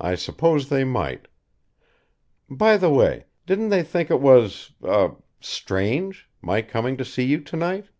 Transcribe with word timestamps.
"I 0.00 0.14
suppose 0.14 0.70
they 0.70 0.84
might. 0.84 1.28
By 2.48 2.78
they 2.78 2.88
way, 2.88 3.26
didn't 3.44 3.68
they 3.68 3.82
think 3.82 4.10
it 4.10 4.22
was 4.22 4.72
er 4.82 5.16
strange: 5.38 6.30
my 6.40 6.62
coming 6.62 6.96
to 6.96 7.04
see 7.04 7.24
you 7.26 7.42
tonight?" 7.42 7.90